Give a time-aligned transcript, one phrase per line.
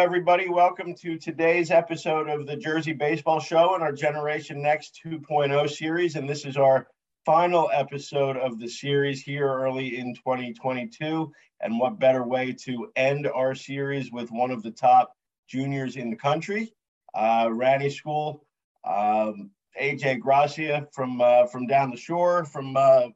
[0.00, 0.48] everybody.
[0.48, 6.16] Welcome to today's episode of the Jersey Baseball Show and our Generation Next 2.0 series.
[6.16, 6.86] And this is our
[7.26, 11.30] final episode of the series here early in 2022.
[11.60, 15.12] And what better way to end our series with one of the top
[15.46, 16.72] juniors in the country,
[17.14, 17.50] uh,
[17.90, 18.46] School,
[18.84, 23.08] um, AJ Gracia from uh, from down the shore, from uh,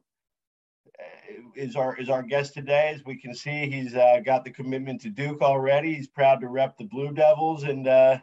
[1.55, 2.91] is our is our guest today.
[2.93, 5.95] As we can see, he's uh, got the commitment to Duke already.
[5.95, 7.63] He's proud to rep the Blue Devils.
[7.63, 8.19] And uh,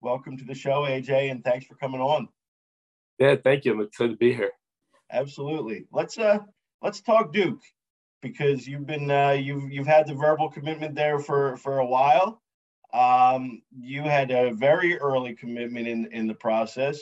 [0.00, 2.28] welcome to the show, AJ, and thanks for coming on.
[3.18, 3.72] Yeah, thank you.
[3.72, 4.52] I'm excited to be here.
[5.10, 5.86] Absolutely.
[5.92, 6.38] Let's uh
[6.82, 7.60] let's talk Duke
[8.22, 12.42] because you've been uh, you've you've had the verbal commitment there for for a while.
[12.92, 17.00] Um, you had a very early commitment in in the process.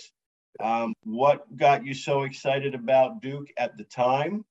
[0.59, 4.45] Um, what got you so excited about Duke at the time?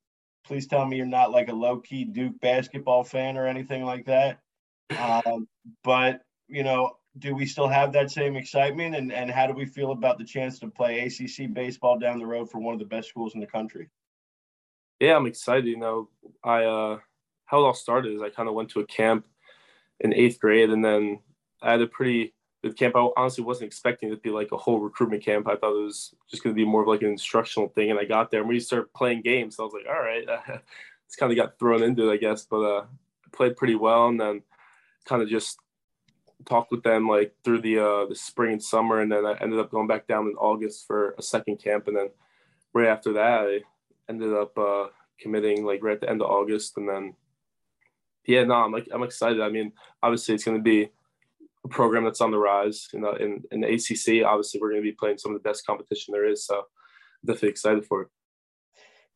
[0.46, 4.06] Please tell me you're not like a low key Duke basketball fan or anything like
[4.06, 4.40] that.
[5.00, 5.48] Um,
[5.84, 8.96] but you know, do we still have that same excitement?
[8.96, 12.26] And and how do we feel about the chance to play ACC baseball down the
[12.28, 13.90] road for one of the best schools in the country?
[15.00, 15.66] Yeah, I'm excited.
[15.66, 16.10] You know,
[16.44, 17.00] I uh,
[17.46, 19.26] how it all started is I kind of went to a camp
[20.02, 21.20] in eighth grade, and then
[21.64, 22.35] I had a pretty
[22.66, 22.96] good camp.
[22.96, 25.48] I honestly wasn't expecting it to be like a whole recruitment camp.
[25.48, 27.92] I thought it was just going to be more of like an instructional thing.
[27.92, 29.56] And I got there and we started playing games.
[29.56, 30.26] So I was like, all right,
[31.06, 32.46] it's kind of got thrown into it, I guess.
[32.46, 34.42] But uh, I played pretty well, and then
[35.06, 35.60] kind of just
[36.46, 39.60] talked with them like through the uh, the spring and summer, and then I ended
[39.60, 42.10] up going back down in August for a second camp, and then
[42.74, 43.60] right after that, I
[44.10, 44.88] ended up uh,
[45.20, 47.14] committing like right at the end of August, and then
[48.26, 49.42] yeah, no, I'm like I'm excited.
[49.42, 49.72] I mean,
[50.02, 50.90] obviously it's going to be
[51.66, 52.88] a program that's on the rise.
[52.94, 55.48] You know, in in the ACC, obviously we're going to be playing some of the
[55.48, 56.64] best competition there is, so I'm
[57.26, 58.08] definitely excited for it.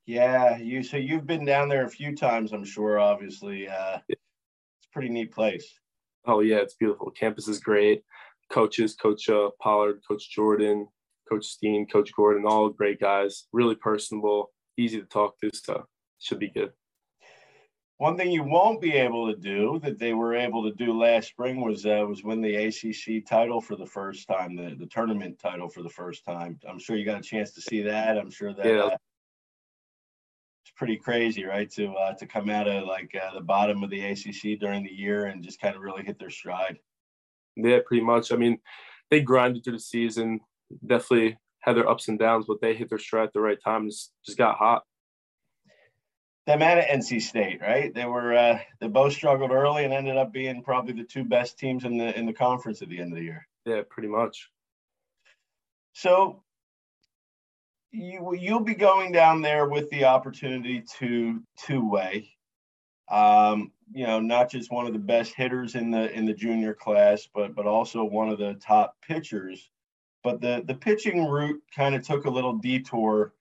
[0.05, 2.99] Yeah, you so you've been down there a few times, I'm sure.
[2.99, 4.19] Obviously, uh, it's
[4.87, 5.79] a pretty neat place.
[6.25, 7.11] Oh yeah, it's beautiful.
[7.11, 8.03] Campus is great.
[8.51, 10.87] Coaches, Coach uh, Pollard, Coach Jordan,
[11.29, 13.45] Coach Steen, Coach Gordon, all great guys.
[13.53, 15.85] Really personable, easy to talk to, so
[16.17, 16.71] should be good.
[17.99, 21.27] One thing you won't be able to do that they were able to do last
[21.27, 25.37] spring was uh, was win the ACC title for the first time, the, the tournament
[25.37, 26.57] title for the first time.
[26.67, 28.17] I'm sure you got a chance to see that.
[28.17, 28.83] I'm sure that yeah.
[28.83, 28.97] uh,
[30.63, 31.69] it's pretty crazy, right?
[31.71, 34.93] To uh, to come out of like uh, the bottom of the ACC during the
[34.93, 36.79] year and just kind of really hit their stride.
[37.57, 38.31] Yeah, pretty much.
[38.31, 38.59] I mean,
[39.11, 40.39] they grinded through the season,
[40.85, 43.89] definitely had their ups and downs, but they hit their stride at the right time.
[43.89, 44.83] Just just got hot.
[46.49, 47.93] Them at NC State, right?
[47.93, 51.59] They were uh, they both struggled early and ended up being probably the two best
[51.59, 53.47] teams in the in the conference at the end of the year.
[53.67, 54.49] Yeah, pretty much.
[55.93, 56.41] So
[57.91, 62.31] you you'll be going down there with the opportunity to two way.
[63.11, 66.73] Um, you know, not just one of the best hitters in the in the junior
[66.73, 69.69] class, but but also one of the top pitchers.
[70.23, 73.35] But the the pitching route kind of took a little detour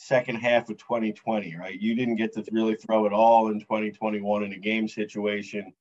[0.00, 1.80] second half of 2020, right?
[1.80, 5.72] You didn't get to really throw it all in 2021 in a game situation.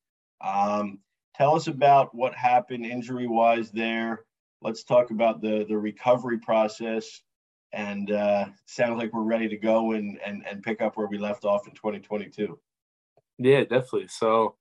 [0.41, 0.97] Um,
[1.35, 4.21] tell us about what happened injury wise there.
[4.63, 7.21] Let's talk about the the recovery process
[7.73, 11.19] and uh, sounds like we're ready to go and, and and pick up where we
[11.19, 12.57] left off in 2022.
[13.37, 14.07] Yeah, definitely.
[14.07, 14.55] So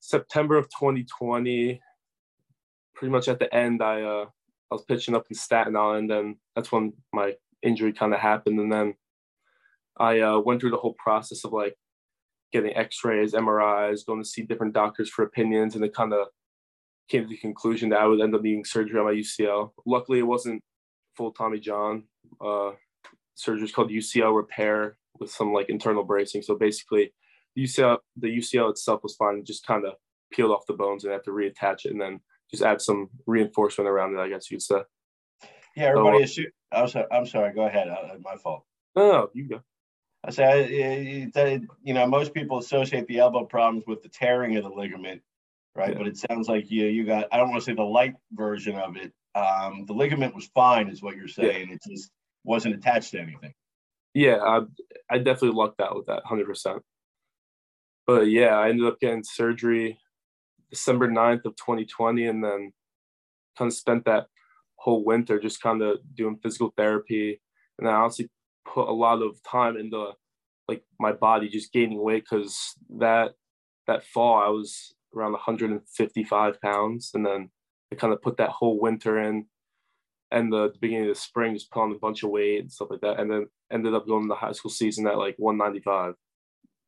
[0.00, 1.80] September of 2020,
[2.96, 4.24] pretty much at the end, I uh,
[4.72, 8.60] I was pitching up in Staten Island, and that's when my injury kind of happened.
[8.60, 8.94] And then
[9.98, 11.76] I uh, went through the whole process of like
[12.52, 16.28] getting X-rays, MRIs, going to see different doctors for opinions, and it kind of
[17.08, 19.70] came to the conclusion that I would end up needing surgery on my UCL.
[19.84, 20.62] Luckily, it wasn't
[21.16, 22.04] full Tommy John.
[22.40, 22.72] Uh,
[23.34, 26.42] surgery is called UCL repair with some like internal bracing.
[26.42, 27.12] So basically,
[27.54, 29.44] the UCL the UCL itself was fine.
[29.44, 29.94] Just kind of
[30.32, 32.20] peeled off the bones and had to reattach it, and then
[32.50, 34.20] just add some reinforcement around it.
[34.20, 34.82] I guess you'd say.
[35.76, 36.26] Yeah, everybody.
[36.26, 36.42] So,
[36.72, 37.06] I'm sorry.
[37.12, 37.54] I'm sorry.
[37.54, 37.88] Go ahead.
[37.88, 38.64] Uh, my fault.
[38.96, 39.60] No, you go.
[40.24, 41.28] I say,
[41.84, 45.22] you know, most people associate the elbow problems with the tearing of the ligament,
[45.76, 45.92] right?
[45.92, 45.98] Yeah.
[45.98, 47.28] But it sounds like you you got.
[47.30, 50.88] I don't want to say the light version of it, um, the ligament was fine,
[50.88, 51.68] is what you're saying.
[51.68, 51.74] Yeah.
[51.74, 52.10] It just
[52.42, 53.52] wasn't attached to anything.
[54.14, 54.60] Yeah, I,
[55.10, 56.82] I definitely lucked out with that, hundred percent.
[58.06, 59.98] But yeah, I ended up getting surgery
[60.70, 62.72] December 9th of 2020, and then
[63.58, 64.26] kind of spent that
[64.86, 67.40] whole winter just kind of doing physical therapy,
[67.78, 68.30] and I honestly
[68.64, 70.12] put a lot of time into
[70.68, 73.32] like my body just gaining weight because that
[73.86, 77.50] that fall I was around 155 pounds, and then
[77.92, 79.46] I kind of put that whole winter in
[80.32, 82.72] and the, the, beginning of the spring just put on a bunch of weight and
[82.72, 83.20] stuff like that.
[83.20, 86.14] And then ended up going to the high school season at like 195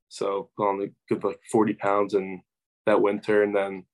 [0.09, 2.43] so put on a good like 40 pounds in
[2.87, 3.43] that winter.
[3.43, 3.85] And then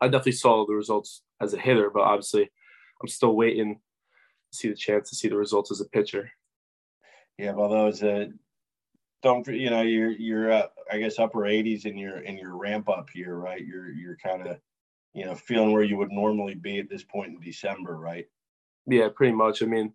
[0.00, 2.50] I definitely saw the results as a hitter, but obviously
[3.00, 6.30] I'm still waiting to see the chance to see the results as a pitcher.
[7.38, 8.28] Yeah, well, those a
[9.22, 12.88] don't you know you're you're uh, I guess upper 80s in your in your ramp
[12.88, 13.64] up here, right?
[13.64, 14.58] You're you're kind of
[15.14, 18.26] you know feeling where you would normally be at this point in December, right?
[18.86, 19.62] Yeah, pretty much.
[19.62, 19.94] I mean,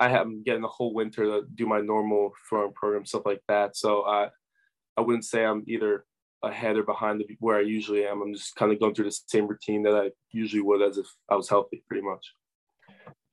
[0.00, 3.76] I am getting the whole winter to do my normal throwing program stuff like that,
[3.76, 4.30] so I
[4.96, 6.04] I wouldn't say I'm either
[6.42, 8.22] ahead or behind the, where I usually am.
[8.22, 11.06] I'm just kind of going through the same routine that I usually would as if
[11.28, 12.34] I was healthy, pretty much.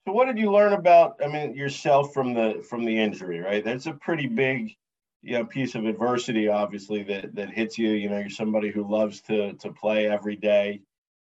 [0.06, 1.19] So what did you learn about?
[1.24, 3.63] I mean, yourself from the from the injury, right?
[3.63, 4.74] That's a pretty big,
[5.21, 7.89] you know, piece of adversity, obviously that that hits you.
[7.89, 10.81] You know, you're somebody who loves to to play every day.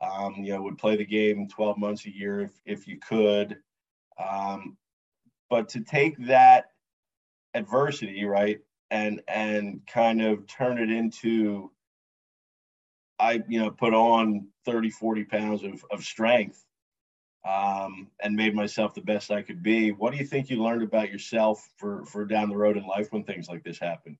[0.00, 3.58] Um, you know, would play the game 12 months a year if if you could.
[4.18, 4.76] Um,
[5.50, 6.70] but to take that
[7.52, 8.58] adversity, right,
[8.92, 11.70] and and kind of turn it into
[13.18, 16.64] I, you know, put on 30, 40 pounds of, of strength
[17.48, 19.92] um, and made myself the best I could be.
[19.92, 23.12] What do you think you learned about yourself for for down the road in life
[23.12, 24.18] when things like this happen?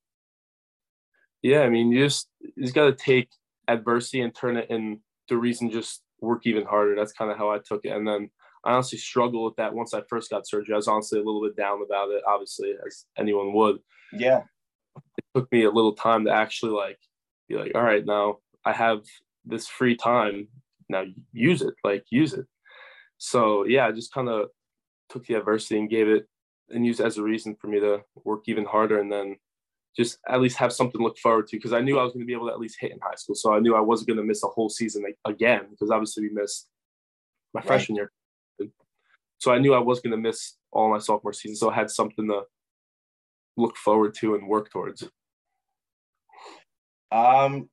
[1.43, 3.29] Yeah, I mean, you just you just got to take
[3.69, 6.95] adversity and turn it into the reason just work even harder.
[6.97, 7.91] That's kind of how I took it.
[7.91, 8.31] And then
[8.65, 10.75] I honestly struggled with that once I first got surgery.
[10.75, 13.81] I was honestly a little bit down about it, obviously, as anyone would.
[14.13, 14.43] Yeah.
[15.35, 16.99] Took me a little time to actually like
[17.49, 19.03] be like, all right, now I have
[19.45, 20.49] this free time.
[20.89, 22.47] Now use it, like use it.
[23.19, 24.49] So yeah, I just kind of
[25.09, 26.27] took the adversity and gave it
[26.71, 29.37] and used it as a reason for me to work even harder and then
[29.97, 32.23] just at least have something to look forward to because I knew I was going
[32.23, 33.35] to be able to at least hit in high school.
[33.35, 36.31] So I knew I wasn't going to miss a whole season again because obviously we
[36.35, 36.69] missed
[37.53, 37.67] my right.
[37.67, 38.13] freshman year.
[39.39, 41.57] So I knew I was going to miss all my sophomore season.
[41.57, 42.43] So I had something to
[43.57, 45.05] look forward to and work towards.
[47.13, 47.69] Um,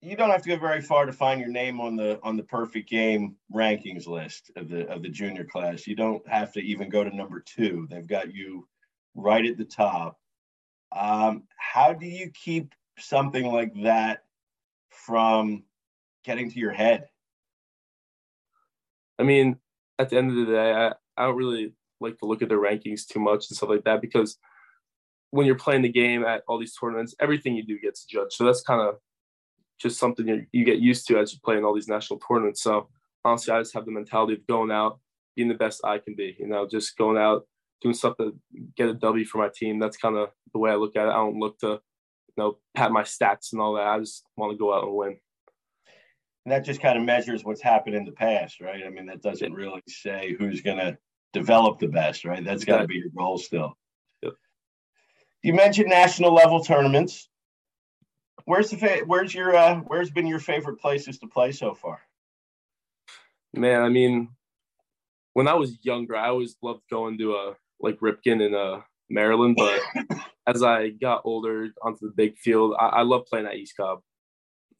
[0.00, 2.42] you don't have to go very far to find your name on the on the
[2.42, 5.86] perfect game rankings list of the of the junior class.
[5.86, 7.86] You don't have to even go to number two.
[7.90, 8.66] They've got you
[9.14, 10.18] right at the top.
[10.96, 14.24] Um, how do you keep something like that
[14.88, 15.64] from
[16.24, 17.08] getting to your head?
[19.18, 19.58] I mean,
[19.98, 22.54] at the end of the day, I, I don't really like to look at the
[22.54, 24.38] rankings too much and stuff like that because
[25.30, 28.32] when you're playing the game at all these tournaments, everything you do gets judged.
[28.32, 28.96] So that's kind of
[29.78, 32.62] just something you, you get used to as you play in all these national tournaments.
[32.62, 32.88] So
[33.24, 34.98] honestly, I just have the mentality of going out,
[35.36, 36.36] being the best I can be.
[36.38, 37.46] You know, just going out,
[37.80, 38.36] doing stuff to
[38.76, 39.78] get a W for my team.
[39.78, 41.10] That's kind of the way I look at it.
[41.10, 43.86] I don't look to, you know, pat my stats and all that.
[43.86, 45.16] I just want to go out and win.
[46.44, 48.82] And that just kind of measures what's happened in the past, right?
[48.84, 50.98] I mean, that doesn't really say who's going to
[51.32, 52.44] develop the best, right?
[52.44, 53.76] That's got to be your goal still.
[55.42, 57.30] You mentioned national level tournaments
[58.44, 62.00] where's the fa- where's your uh, where's been your favorite places to play so far?
[63.54, 64.28] Man, I mean,
[65.34, 68.80] when I was younger, I always loved going to a uh, like Ripken in uh,
[69.08, 69.80] Maryland, but
[70.46, 74.00] as I got older onto the big field, I, I love playing at East Cobb.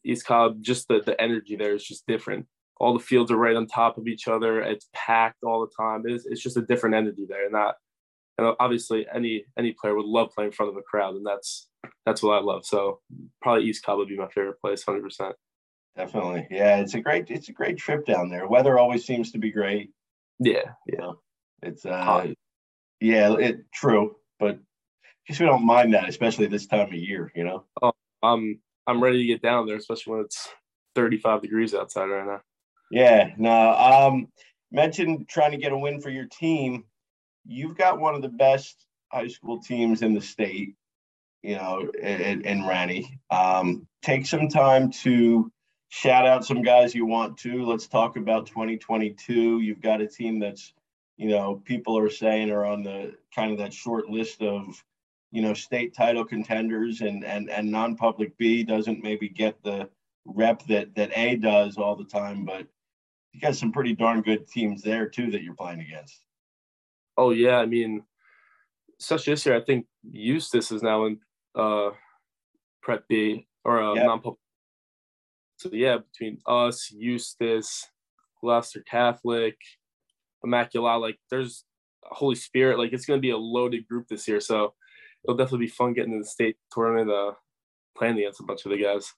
[0.03, 2.47] East Cobb, just the, the energy there is just different.
[2.77, 4.61] All the fields are right on top of each other.
[4.61, 6.03] It's packed all the time.
[6.05, 7.75] It's, it's just a different energy there, and that
[8.41, 11.67] and obviously any any player would love playing in front of a crowd, and that's
[12.05, 12.65] that's what I love.
[12.65, 12.99] So
[13.41, 15.35] probably East Cobb would be my favorite place, hundred percent.
[15.95, 16.77] Definitely, yeah.
[16.77, 18.47] It's a great it's a great trip down there.
[18.47, 19.91] Weather always seems to be great.
[20.39, 21.11] Yeah, yeah.
[21.61, 22.29] It's uh, Hot.
[22.99, 24.59] yeah, it true, but
[25.27, 27.31] guess we don't mind that, especially this time of year.
[27.35, 27.65] You know.
[27.81, 27.91] Oh,
[28.23, 30.49] I'm I'm ready to get down there, especially when it's
[30.95, 32.41] 35 degrees outside right now.
[32.89, 33.31] Yeah.
[33.37, 33.71] No.
[33.71, 34.27] Um.
[34.73, 36.85] Mentioned trying to get a win for your team
[37.45, 40.75] you've got one of the best high school teams in the state,
[41.43, 43.19] you know, in, in Ranney.
[43.29, 45.51] Um, take some time to
[45.89, 47.65] shout out some guys you want to.
[47.65, 49.59] Let's talk about 2022.
[49.59, 50.73] You've got a team that's,
[51.17, 54.81] you know, people are saying are on the kind of that short list of,
[55.31, 59.89] you know, state title contenders and and and non-public B doesn't maybe get the
[60.25, 62.67] rep that that A does all the time, but
[63.33, 66.19] you got some pretty darn good teams there too that you're playing against.
[67.17, 68.03] Oh yeah, I mean,
[68.99, 71.19] such this year, I think Eustis is now in
[71.55, 71.91] uh,
[72.81, 74.05] Prep B or uh, yep.
[74.05, 74.39] non-public.
[75.57, 77.85] So yeah, between us, Eustis,
[78.41, 79.55] Gloucester Catholic,
[80.45, 81.65] Immaculata, like there's
[82.03, 84.39] Holy Spirit, like it's gonna be a loaded group this year.
[84.39, 84.73] So
[85.23, 87.33] it'll definitely be fun getting to the state tournament, uh,
[87.95, 89.13] playing against a bunch of the guys.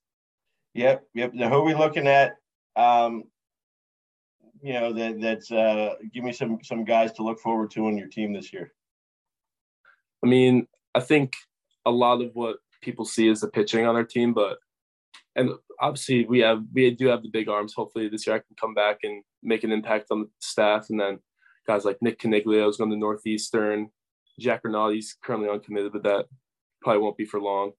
[0.74, 1.34] Yep, yep.
[1.34, 2.36] Now, who are we looking at?
[2.76, 3.26] Um,
[4.64, 7.98] you know that that's uh, give me some some guys to look forward to on
[7.98, 8.72] your team this year?
[10.24, 11.34] I mean, I think
[11.86, 14.58] a lot of what people see is the pitching on our team, but
[15.36, 15.52] and
[15.82, 17.74] obviously we have we do have the big arms.
[17.74, 20.90] Hopefully this year I can come back and make an impact on the staff.
[20.90, 21.20] And then
[21.68, 23.90] guys like Nick Caniglio is going to Northeastern.
[24.40, 26.26] Jack Rinaldi's currently uncommitted, but that
[26.82, 27.72] probably won't be for long.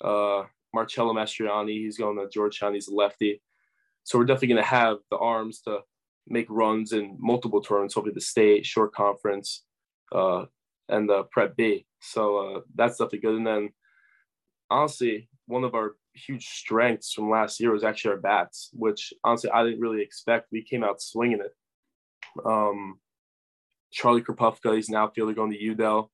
[0.00, 2.74] Uh, Marcello Mastriani, he's going to Georgetown.
[2.74, 3.42] He's a lefty.
[4.04, 5.80] So we're definitely going to have the arms to
[6.30, 9.64] make runs in multiple tournaments, hopefully the state, Shore conference,
[10.12, 10.46] uh,
[10.88, 11.86] and the prep B.
[12.00, 13.36] So uh, that's definitely good.
[13.36, 13.70] And then
[14.70, 19.50] honestly, one of our huge strengths from last year was actually our bats, which honestly
[19.50, 20.48] I didn't really expect.
[20.52, 21.54] We came out swinging it.
[22.44, 23.00] Um,
[23.92, 26.08] Charlie Krapufka, he's an outfielder going to UDEL.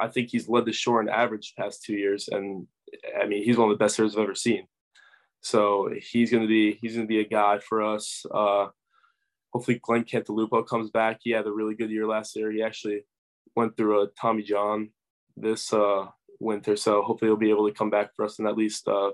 [0.00, 2.66] I think he's led the shore in average past two years, and
[3.20, 4.66] I mean he's one of the best hitters I've ever seen.
[5.40, 8.24] So he's going to be he's going to be a guy for us.
[8.32, 8.68] Uh,
[9.52, 11.20] hopefully Glenn Cantalupo comes back.
[11.22, 12.50] He had a really good year last year.
[12.50, 13.02] He actually
[13.56, 14.90] went through a Tommy John
[15.36, 16.06] this uh,
[16.40, 19.10] winter, so hopefully he'll be able to come back for us and at least uh,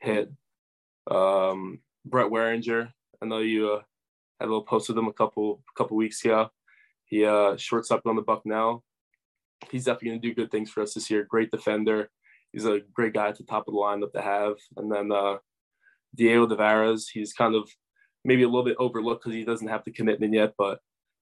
[0.00, 0.30] hit.
[1.10, 2.92] Um, Brett Weringer,
[3.22, 3.82] I know you uh,
[4.40, 6.50] had a little post with him a couple couple weeks ago.
[7.06, 8.84] He uh, shortstop on the Bucknell.
[9.70, 11.24] He's definitely going to do good things for us this year.
[11.24, 12.10] Great defender.
[12.52, 14.54] He's a great guy at the top of the lineup to have.
[14.76, 15.38] And then uh,
[16.14, 17.68] Diego Tavares, he's kind of
[18.24, 20.80] maybe a little bit overlooked because he doesn't have the commitment yet, but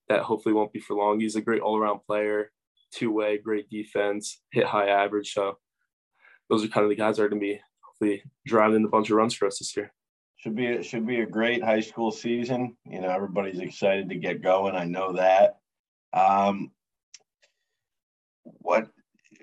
[0.08, 1.20] that hopefully won't be for long.
[1.20, 2.50] He's a great all around player,
[2.92, 5.32] two way, great defense, hit high average.
[5.32, 5.58] So
[6.48, 9.10] those are kind of the guys that are going to be hopefully driving a bunch
[9.10, 9.92] of runs for us this year.
[10.36, 12.76] Should be a, should be a great high school season.
[12.84, 14.74] You know, everybody's excited to get going.
[14.74, 15.58] I know that.
[16.12, 16.72] Um,
[18.42, 18.88] what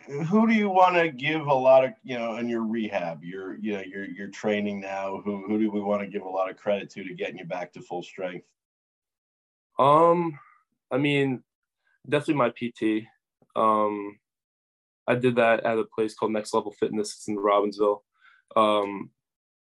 [0.09, 3.57] who do you want to give a lot of you know in your rehab your
[3.59, 6.49] you know your your training now who who do we want to give a lot
[6.49, 8.45] of credit to to getting you back to full strength?
[9.77, 10.37] Um
[10.91, 11.43] i mean
[12.07, 13.05] definitely my pt
[13.55, 14.17] um
[15.07, 17.13] i did that at a place called next level fitness.
[17.13, 17.99] It's in robbinsville.
[18.55, 19.11] Um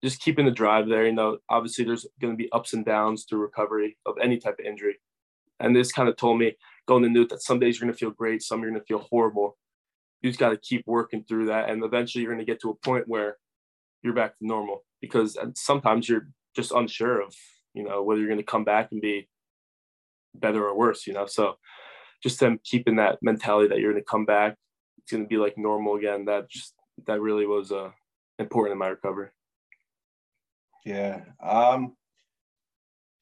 [0.04, 3.26] just keeping the drive there you know obviously there's going to be ups and downs
[3.30, 5.00] through recovery of any type of injury.
[5.60, 6.58] And this kind of told me
[6.88, 8.88] going to Newt that some days you're going to feel great some you're going to
[8.88, 9.58] feel horrible
[10.22, 12.70] you just got to keep working through that and eventually you're going to get to
[12.70, 13.38] a point where
[14.04, 17.34] you're back to normal because sometimes you're just unsure of
[17.74, 19.28] you know whether you're going to come back and be
[20.36, 21.26] better or worse you know?
[21.26, 21.56] So
[22.24, 24.56] just them keeping that mentality that you're going to come back
[25.00, 26.74] it's going to be like normal again that just
[27.08, 27.90] that really was uh
[28.38, 29.30] important in my recovery.
[30.86, 31.96] Yeah um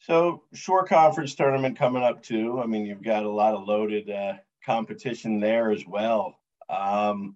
[0.02, 4.10] so Shore conference tournament coming up too i mean you've got a lot of loaded
[4.10, 4.34] uh
[4.66, 6.39] competition there as well
[6.70, 7.36] um,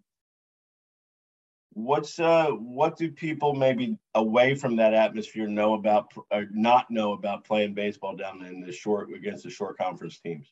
[1.73, 7.13] what's uh, what do people maybe away from that atmosphere know about or not know
[7.13, 10.51] about playing baseball down in the Shore against the Shore conference teams?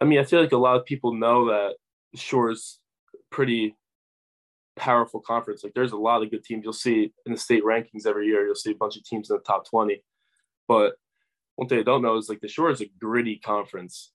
[0.00, 1.74] I mean, I feel like a lot of people know that
[2.14, 2.80] Shore is
[3.30, 3.76] pretty
[4.76, 5.62] powerful conference.
[5.62, 6.64] Like there's a lot of good teams.
[6.64, 8.44] You'll see in the state rankings every year.
[8.44, 10.02] You'll see a bunch of teams in the top 20.
[10.66, 10.94] But
[11.56, 14.12] one thing I don't know is like the Shore is a gritty conference.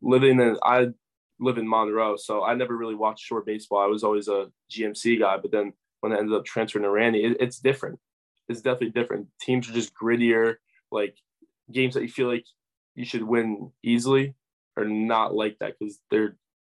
[0.00, 0.88] Living in I
[1.40, 3.78] live in Monroe, so I never really watched Shore baseball.
[3.78, 7.24] I was always a GMC guy, but then when I ended up transferring to Ranney,
[7.24, 7.98] it, it's different.
[8.48, 9.26] It's definitely different.
[9.40, 10.56] Teams are just grittier.
[10.90, 11.16] Like
[11.70, 12.46] games that you feel like
[12.94, 14.34] you should win easily
[14.76, 16.36] are not like that because they're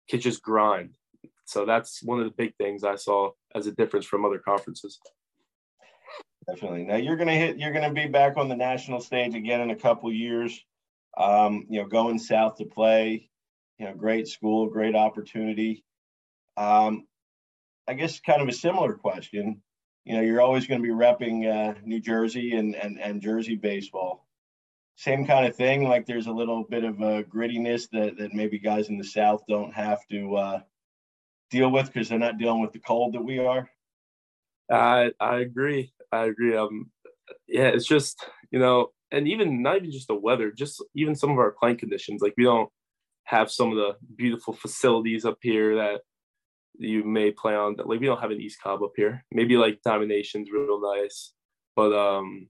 [0.08, 0.96] kids just grind.
[1.44, 5.00] So that's one of the big things I saw as a difference from other conferences.
[6.48, 6.84] Definitely.
[6.84, 7.58] Now you're gonna hit.
[7.58, 10.60] You're gonna be back on the national stage again in a couple years.
[11.16, 13.29] Um, you know, going south to play
[13.80, 15.82] you know, great school, great opportunity.
[16.58, 17.06] Um,
[17.88, 19.62] I guess kind of a similar question.
[20.04, 23.56] You know, you're always going to be repping uh, New Jersey and, and and Jersey
[23.56, 24.26] baseball.
[24.96, 25.88] Same kind of thing.
[25.88, 29.42] Like there's a little bit of a grittiness that that maybe guys in the South
[29.48, 30.60] don't have to uh,
[31.50, 33.70] deal with because they're not dealing with the cold that we are.
[34.70, 35.90] I I agree.
[36.12, 36.54] I agree.
[36.54, 36.90] Um,
[37.48, 41.30] yeah, it's just you know, and even not even just the weather, just even some
[41.30, 42.20] of our playing conditions.
[42.20, 42.70] Like we don't
[43.30, 46.00] have some of the beautiful facilities up here that
[46.78, 47.76] you may play on.
[47.76, 49.24] That like we don't have an East Cobb up here.
[49.30, 51.32] Maybe like Diamond Nation's real nice,
[51.76, 52.48] but um,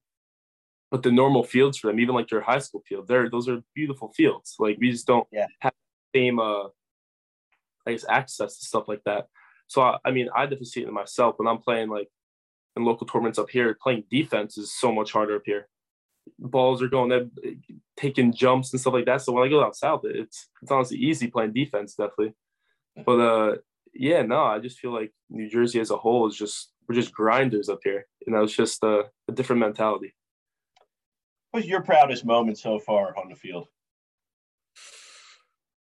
[0.91, 3.63] but the normal fields for them, even like their high school field, there those are
[3.75, 4.57] beautiful fields.
[4.59, 5.47] Like we just don't yeah.
[5.61, 5.73] have
[6.13, 6.65] the same uh,
[7.87, 9.27] I guess access to stuff like that.
[9.67, 12.09] So I, I mean, I definitely see it in myself when I'm playing like
[12.77, 13.77] in local tournaments up here.
[13.83, 15.69] Playing defense is so much harder up here
[16.39, 17.31] balls are going
[17.97, 19.23] taking jumps and stuff like that.
[19.23, 22.35] So when I go down south, it's it's honestly easy playing defense, definitely.
[23.05, 23.57] But uh,
[23.95, 27.13] yeah, no, I just feel like New Jersey as a whole is just we're just
[27.13, 28.07] grinders up here.
[28.27, 30.15] You know, it's just a, a different mentality.
[31.51, 33.69] What's your proudest moment so far on the field?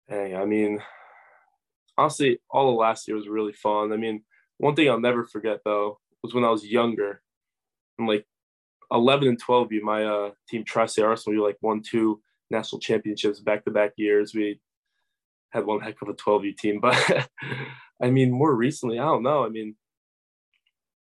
[0.07, 0.81] Hey, I mean,
[1.97, 3.91] honestly, all of last year was really fun.
[3.91, 4.23] I mean,
[4.57, 7.21] one thing I'll never forget though was when I was younger
[7.97, 8.25] and like
[8.93, 11.37] 11 and 12 you my uh team Tri-State Arsenal.
[11.37, 14.33] We like won two national championships back to back years.
[14.33, 14.59] We
[15.49, 17.27] had one heck of a 12U team but
[18.01, 19.43] I mean more recently I don't know.
[19.43, 19.75] I mean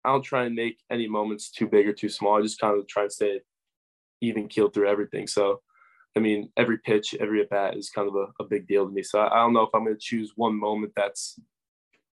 [0.04, 2.38] I don't try and make any moments too big or too small.
[2.38, 3.42] I just kind of try and stay
[4.22, 5.28] even keeled through everything.
[5.28, 5.62] So
[6.16, 8.92] I mean every pitch every at bat is kind of a, a big deal to
[8.92, 9.02] me.
[9.02, 11.40] So I, I don't know if I'm going to choose one moment that's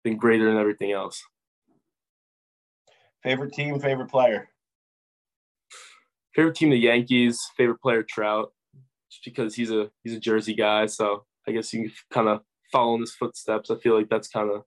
[0.02, 1.22] been greater than everything else.
[3.22, 4.48] Favorite team, favorite player.
[6.34, 7.40] Favorite team, the Yankees.
[7.56, 8.52] Favorite player, Trout,
[9.10, 10.86] just because he's a he's a Jersey guy.
[10.86, 13.70] So I guess you can kind of follow in his footsteps.
[13.70, 14.62] I feel like that's kind of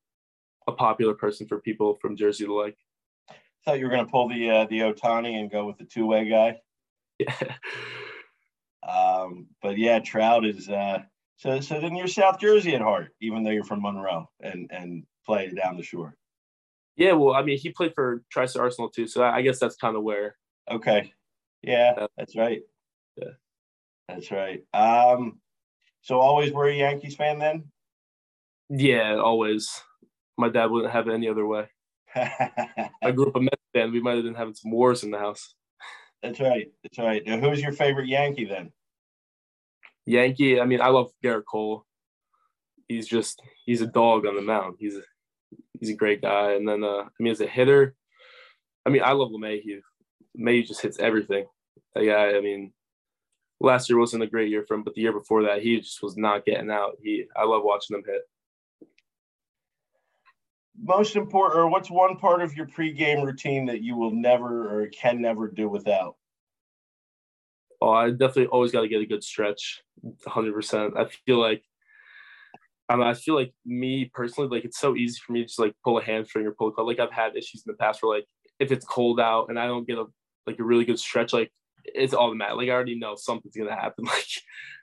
[0.68, 2.78] a popular person for people from Jersey to like.
[3.30, 5.86] I thought you were going to pull the uh, the Ohtani and go with the
[5.86, 6.58] two way guy.
[7.20, 7.36] Yeah.
[8.88, 10.68] Um, but yeah, Trout is.
[10.68, 11.04] Uh,
[11.38, 15.04] so so then you're South Jersey at heart, even though you're from Monroe and and
[15.26, 16.16] play down the shore.
[16.96, 19.96] Yeah, well, I mean, he played for Tri-State Arsenal too, so I guess that's kind
[19.96, 20.36] of where.
[20.70, 21.14] Okay.
[21.64, 22.62] Yeah, that's right.
[23.18, 23.32] Yeah,
[24.08, 24.64] that's right.
[24.74, 25.40] Um,
[26.02, 27.66] so always were a Yankees fan then?
[28.70, 29.82] Yeah, always.
[30.38, 31.68] My dad wouldn't have it any other way.
[32.16, 33.92] I grew up a Mets fan.
[33.92, 35.56] We might have been having some wars in the house.
[36.24, 36.72] That's right.
[36.84, 37.22] That's right.
[37.26, 38.72] Now, who's your favorite Yankee then?
[40.06, 40.60] Yankee.
[40.60, 41.86] I mean, I love Gerrit Cole.
[42.88, 44.76] He's just he's a dog on the mound.
[44.80, 45.02] He's a,
[45.80, 46.54] he's a great guy.
[46.54, 47.96] And then, uh, I mean, as a hitter,
[48.86, 49.82] I mean, I love LeMahieu.
[50.40, 51.46] LeMahieu just hits everything.
[51.96, 52.74] That guy, I mean,
[53.60, 56.02] last year wasn't a great year for him, but the year before that, he just
[56.02, 56.98] was not getting out.
[57.02, 58.22] He, I love watching him hit.
[60.82, 64.88] Most important, or what's one part of your pregame routine that you will never or
[64.88, 66.16] can never do without?
[67.82, 69.82] Oh, I definitely always got to get a good stretch,
[70.28, 70.98] 100%.
[70.98, 71.64] I feel like
[72.92, 75.74] um, I feel like me personally, like it's so easy for me to just like
[75.84, 76.86] pull a hamstring or pull a cut.
[76.86, 78.28] Like I've had issues in the past where like
[78.60, 80.06] if it's cold out and I don't get a
[80.46, 81.52] like a really good stretch, like
[81.86, 82.58] it's automatic.
[82.58, 84.06] Like I already know something's gonna happen.
[84.12, 84.28] Like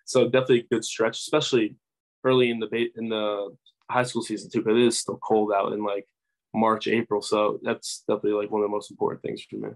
[0.04, 1.76] so definitely a good stretch, especially
[2.24, 3.54] early in the in the
[3.90, 6.06] high school season too, because it is still cold out in like
[6.54, 7.20] March, April.
[7.20, 9.68] So that's definitely like one of the most important things for me.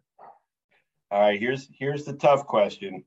[1.11, 3.05] All right, here's here's the tough question.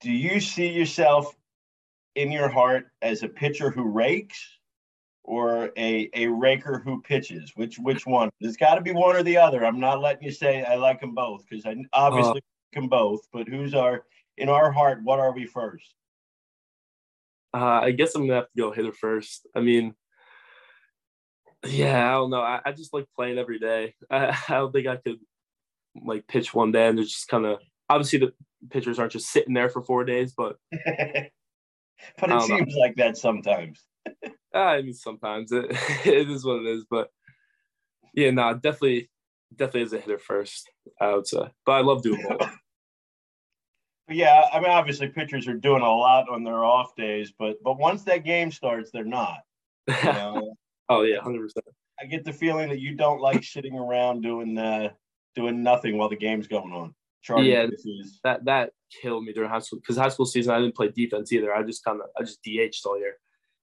[0.00, 1.34] Do you see yourself
[2.16, 4.55] in your heart as a pitcher who rakes
[5.26, 7.52] or a a raker who pitches?
[7.56, 8.30] Which which one?
[8.40, 9.66] There's got to be one or the other.
[9.66, 12.88] I'm not letting you say I like them both because I obviously uh, like them
[12.88, 13.20] both.
[13.32, 14.04] But who's our
[14.38, 15.00] in our heart?
[15.02, 15.94] What are we first?
[17.52, 19.46] Uh, I guess I'm gonna have to go hitter first.
[19.54, 19.94] I mean,
[21.66, 22.42] yeah, I don't know.
[22.42, 23.94] I, I just like playing every day.
[24.10, 25.18] I, I don't think I could
[26.04, 27.58] like pitch one day and just kind of
[27.88, 28.32] obviously the
[28.70, 32.80] pitchers aren't just sitting there for four days, but but it seems know.
[32.80, 33.82] like that sometimes.
[34.58, 35.66] I mean, sometimes it,
[36.04, 37.10] it is what it is, but
[38.14, 39.10] yeah, no, nah, definitely,
[39.54, 41.48] definitely as a hitter first, I would say.
[41.64, 42.50] But I love doing both.
[44.08, 47.78] yeah, I mean, obviously, pitchers are doing a lot on their off days, but but
[47.78, 49.40] once that game starts, they're not.
[49.88, 50.54] You know?
[50.88, 51.66] oh yeah, hundred percent.
[52.00, 54.90] I get the feeling that you don't like sitting around doing uh,
[55.34, 56.94] doing nothing while the game's going on
[57.34, 57.66] yeah,
[58.22, 58.70] that that
[59.02, 61.54] killed me during high school because high school season I didn't play defense either.
[61.54, 63.16] I just kind of I just DH'd all year.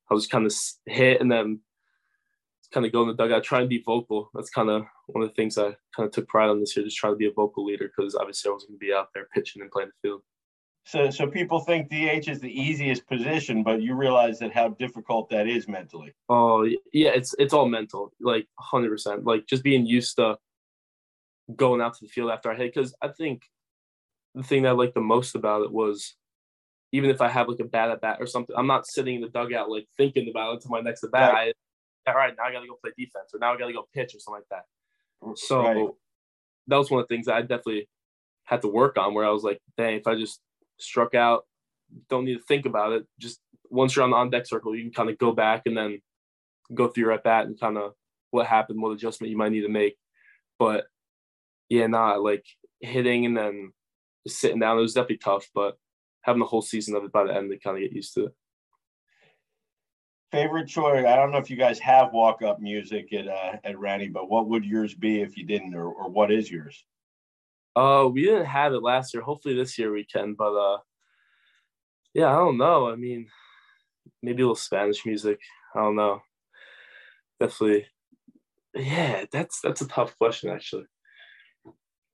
[0.10, 0.54] I was kind of
[0.86, 1.62] hit and then
[2.74, 4.30] kind of go in the dugout, try and be vocal.
[4.34, 6.86] That's kind of one of the things I kind of took pride on this year,
[6.86, 9.10] just trying to be a vocal leader because obviously I wasn't going to be out
[9.14, 10.22] there pitching and playing the field.
[10.86, 15.30] So, so people think DH is the easiest position, but you realize that how difficult
[15.30, 16.14] that is mentally.
[16.28, 19.24] Oh yeah, it's it's all mental, like hundred percent.
[19.24, 20.38] Like just being used to
[21.56, 22.74] going out to the field after I hit.
[22.74, 23.44] Because I think
[24.36, 26.16] the thing that I liked the most about it was
[26.94, 29.22] even if I have like a bad at bat or something, I'm not sitting in
[29.22, 31.34] the dugout like thinking about it to my next at bat.
[31.34, 31.56] Right.
[32.08, 33.74] I, all right, now I got to go play defense, or now I got to
[33.74, 35.38] go pitch, or something like that.
[35.38, 35.90] So right.
[36.68, 37.90] that was one of the things I definitely
[38.44, 39.14] had to work on.
[39.14, 40.40] Where I was like, dang, if I just
[40.80, 41.46] struck out,
[42.10, 43.06] don't need to think about it.
[43.20, 45.76] Just once you're on the on deck circle, you can kind of go back and
[45.76, 46.00] then
[46.74, 47.94] go through your at bat and kind of
[48.32, 49.96] what happened, what adjustment you might need to make.
[50.60, 50.86] But
[51.70, 52.46] yeah, nah, like
[52.82, 53.72] hitting and then
[54.28, 54.78] just sitting down.
[54.78, 55.78] It was definitely tough, but
[56.24, 58.26] having the whole season of it by the end, they kind of get used to
[58.26, 58.32] it.
[60.32, 61.06] Favorite choice?
[61.06, 64.30] I don't know if you guys have walk up music at uh, at Ranney, but
[64.30, 66.84] what would yours be if you didn't, or, or what is yours?
[67.76, 69.22] Oh, uh, we didn't have it last year.
[69.22, 70.78] Hopefully this year we can, but uh,
[72.14, 72.90] yeah, I don't know.
[72.90, 73.28] I mean,
[74.22, 75.40] maybe a little Spanish music.
[75.76, 76.22] I don't know.
[77.40, 77.86] Definitely.
[78.76, 80.86] Yeah, that's that's a tough question actually.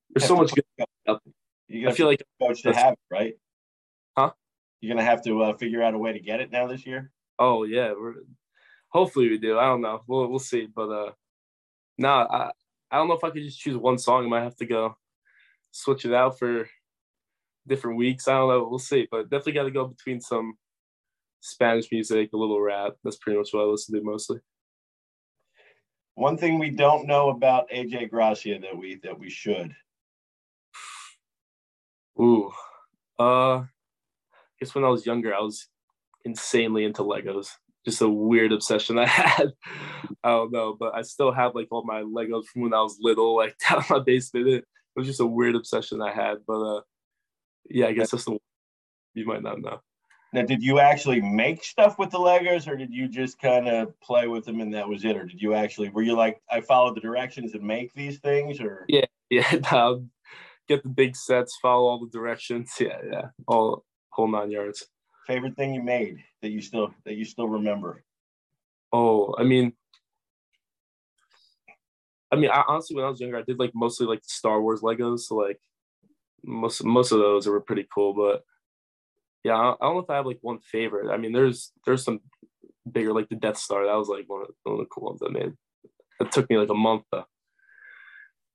[0.09, 0.65] There's so much good.
[1.87, 3.33] I feel like coach to have it, right?
[4.17, 4.31] Huh?
[4.81, 7.11] You're gonna have to uh, figure out a way to get it now this year.
[7.37, 8.15] Oh yeah, we're
[8.89, 9.57] hopefully we do.
[9.57, 10.01] I don't know.
[10.07, 10.67] We'll we'll see.
[10.73, 11.11] But uh,
[11.97, 12.51] no, I
[12.91, 14.25] I don't know if I could just choose one song.
[14.25, 14.97] I might have to go
[15.71, 16.67] switch it out for
[17.67, 18.27] different weeks.
[18.27, 18.67] I don't know.
[18.69, 19.07] We'll see.
[19.09, 20.55] But definitely got to go between some
[21.41, 22.93] Spanish music, a little rap.
[23.03, 24.39] That's pretty much what I listen to mostly.
[26.15, 29.73] One thing we don't know about AJ Gracia that we that we should.
[32.19, 32.51] Ooh,
[33.17, 33.63] uh,
[34.59, 35.67] guess when I was younger, I was
[36.25, 37.49] insanely into Legos.
[37.85, 39.53] Just a weird obsession I had.
[40.23, 42.97] I don't know, but I still have like all my Legos from when I was
[43.01, 44.47] little, like down in my basement.
[44.47, 46.39] It, it was just a weird obsession I had.
[46.45, 46.81] But uh,
[47.69, 48.37] yeah, I guess that's the
[49.13, 49.79] you might not know.
[50.31, 53.99] Now, did you actually make stuff with the Legos, or did you just kind of
[53.99, 55.17] play with them and that was it?
[55.17, 58.59] Or did you actually were you like I followed the directions and make these things?
[58.59, 60.11] Or yeah, yeah, um,
[60.67, 62.71] get the big sets, follow all the directions.
[62.79, 64.85] Yeah, yeah, all whole nine yards.
[65.27, 68.03] Favorite thing you made that you still that you still remember?
[68.91, 69.73] Oh, I mean,
[72.31, 74.81] I mean, I, honestly, when I was younger, I did like mostly like Star Wars
[74.81, 75.21] Legos.
[75.21, 75.59] So like
[76.43, 78.43] most most of those were pretty cool, but
[79.43, 81.11] yeah, I don't know if I have like one favorite.
[81.11, 82.21] I mean, there's there's some
[82.91, 83.85] bigger like the Death Star.
[83.85, 85.53] That was like one of, one of the cool ones I made.
[86.19, 87.25] It took me like a month though.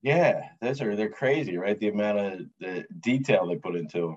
[0.02, 1.78] Yeah, those are they're crazy, right?
[1.78, 4.16] The amount of the detail they put into them.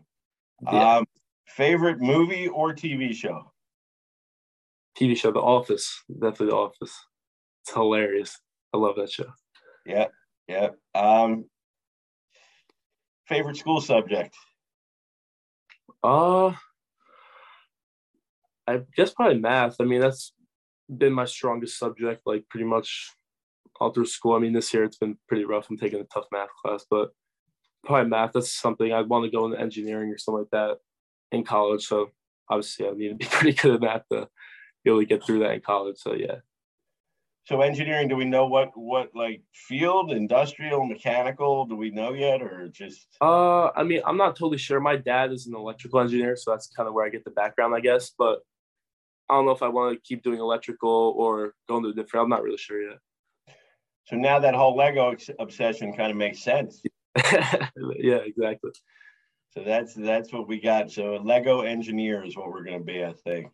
[0.73, 0.97] Yeah.
[0.97, 1.05] Um,
[1.47, 3.51] favorite movie or TV show?
[4.99, 6.03] TV show, The Office.
[6.11, 7.05] Definitely The Office.
[7.63, 8.39] It's hilarious.
[8.73, 9.31] I love that show.
[9.85, 10.07] Yeah,
[10.47, 10.69] yeah.
[10.93, 11.45] Um,
[13.27, 14.35] favorite school subject?
[16.03, 16.53] Uh,
[18.67, 19.79] I guess probably math.
[19.79, 20.33] I mean, that's
[20.95, 23.11] been my strongest subject, like pretty much
[23.79, 24.35] all through school.
[24.35, 25.67] I mean, this year it's been pretty rough.
[25.69, 27.11] I'm taking a tough math class, but
[27.85, 28.33] probably math.
[28.33, 30.77] That's something I'd want to go into engineering or something like that
[31.31, 31.85] in college.
[31.85, 32.11] So
[32.49, 34.27] obviously, I need to be pretty good at math to
[34.83, 35.97] be able to get through that in college.
[35.97, 36.37] So yeah,
[37.47, 41.65] so engineering, do we know what what like field, industrial, mechanical?
[41.65, 43.07] Do we know yet, or just?
[43.21, 44.81] Uh, I mean, I'm not totally sure.
[44.81, 47.73] My dad is an electrical engineer, so that's kind of where I get the background,
[47.73, 48.11] I guess.
[48.17, 48.39] But
[49.29, 52.25] I don't know if I want to keep doing electrical or go into a different.
[52.25, 52.97] I'm not really sure yet.
[54.07, 56.83] So now that whole Lego obsession kind of makes sense.
[57.97, 58.71] yeah, exactly.
[59.51, 60.91] So that's that's what we got.
[60.91, 63.51] So Lego engineer is what we're going to be, I think.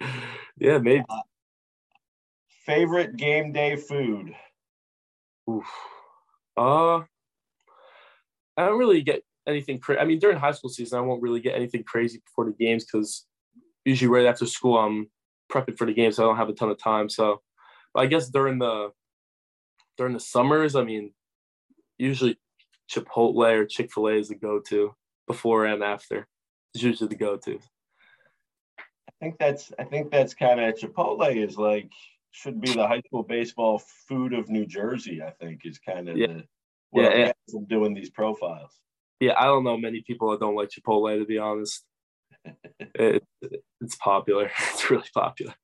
[0.58, 1.04] yeah, maybe.
[1.08, 1.20] Uh,
[2.64, 4.34] Favorite game day food?
[5.50, 5.66] Oof.
[6.56, 7.00] Uh,
[8.56, 10.00] I don't really get anything crazy.
[10.00, 12.86] I mean, during high school season, I won't really get anything crazy before the games
[12.86, 13.26] because
[13.84, 15.10] usually right after school, I'm
[15.52, 17.10] prepping for the games, so I don't have a ton of time.
[17.10, 17.42] So,
[17.92, 18.92] but I guess during the
[19.98, 21.12] during the summers, I mean,
[21.98, 22.38] usually
[22.90, 24.94] Chipotle or Chick Fil A is the go-to
[25.26, 26.26] before and after.
[26.74, 27.58] It's usually the go-to.
[28.78, 31.90] I think that's I think that's kind of Chipotle is like
[32.32, 35.22] should be the high school baseball food of New Jersey.
[35.22, 36.26] I think is kind of yeah.
[36.26, 36.44] the
[36.92, 37.32] yeah, yeah.
[37.50, 38.72] from doing these profiles.
[39.20, 41.84] Yeah, I don't know many people that don't like Chipotle to be honest.
[42.80, 43.24] it,
[43.80, 44.50] it's popular.
[44.72, 45.54] It's really popular.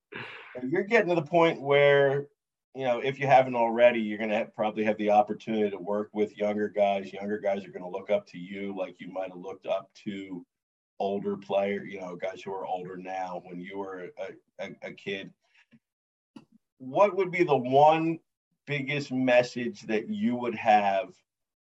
[0.67, 2.27] You're getting to the point where
[2.75, 6.09] you know if you haven't already, you're going to probably have the opportunity to work
[6.13, 7.13] with younger guys.
[7.13, 9.89] Younger guys are going to look up to you like you might have looked up
[10.05, 10.45] to
[10.99, 11.83] older player.
[11.83, 15.31] You know, guys who are older now when you were a, a, a kid
[16.81, 18.17] what would be the one
[18.65, 21.09] biggest message that you would have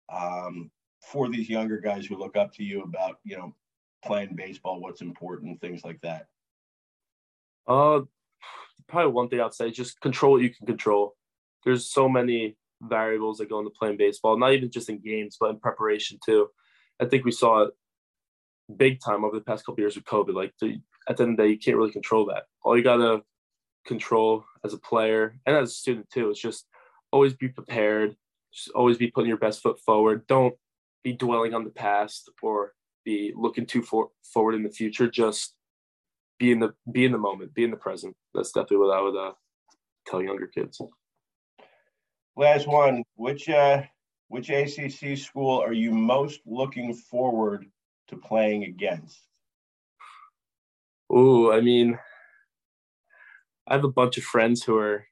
[0.09, 0.69] um,
[1.01, 3.55] for these younger guys who look up to you about you know
[4.03, 6.27] playing baseball what's important things like that
[7.67, 8.01] uh
[8.87, 11.15] probably one thing i'd say just control what you can control
[11.63, 15.49] there's so many variables that go into playing baseball not even just in games but
[15.49, 16.47] in preparation too
[16.99, 17.71] i think we saw it
[18.75, 21.37] big time over the past couple years with covid like the, at the end of
[21.37, 23.21] the day you can't really control that all you gotta
[23.87, 26.29] control as a player and as a student too.
[26.29, 26.67] is just
[27.11, 28.15] always be prepared,
[28.53, 30.27] just always be putting your best foot forward.
[30.27, 30.53] Don't
[31.03, 32.73] be dwelling on the past or
[33.03, 35.09] be looking too for, forward in the future.
[35.09, 35.55] Just
[36.39, 38.15] be in the be in the moment, be in the present.
[38.33, 39.31] That's definitely what I would uh,
[40.05, 40.81] tell younger kids.
[42.35, 43.83] Last one, which uh,
[44.27, 47.65] which ACC school are you most looking forward
[48.09, 49.19] to playing against?
[51.09, 51.97] Oh, I mean,
[53.67, 55.05] I have a bunch of friends who are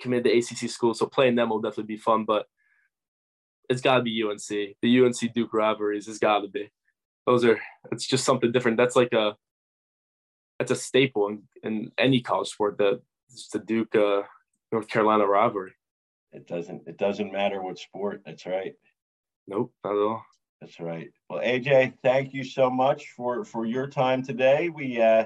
[0.00, 2.24] committed to ACC schools, so playing them will definitely be fun.
[2.24, 2.46] But
[3.68, 4.76] it's got to be UNC.
[4.82, 6.70] The UNC Duke rivalries has got to be.
[7.26, 7.60] Those are.
[7.92, 8.76] It's just something different.
[8.76, 9.36] That's like a.
[10.60, 12.78] That's a staple in, in any college sport.
[13.32, 14.24] It's the Duke uh,
[14.70, 15.72] North Carolina rivalry.
[16.32, 16.82] It doesn't.
[16.86, 18.20] It doesn't matter what sport.
[18.26, 18.74] That's right.
[19.48, 20.22] Nope, not at all.
[20.60, 21.08] That's right.
[21.30, 24.68] Well, AJ, thank you so much for for your time today.
[24.68, 25.24] We uh,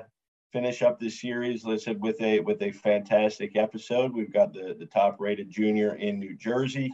[0.52, 4.14] finish up this series, listen with a with a fantastic episode.
[4.14, 6.92] We've got the the top rated junior in New Jersey,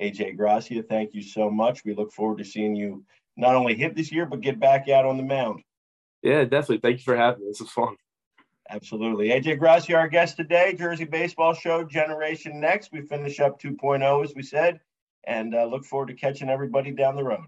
[0.00, 0.82] AJ Gracia.
[0.82, 1.84] Thank you so much.
[1.84, 3.04] We look forward to seeing you
[3.36, 5.62] not only hit this year but get back out on the mound.
[6.24, 6.78] Yeah, definitely.
[6.78, 7.48] Thank you for having me.
[7.48, 7.96] This was fun.
[8.70, 9.28] Absolutely.
[9.28, 12.90] AJ Gracia, our guest today, Jersey Baseball Show, Generation Next.
[12.92, 14.80] We finish up 2.0, as we said,
[15.26, 17.44] and uh, look forward to catching everybody down the road.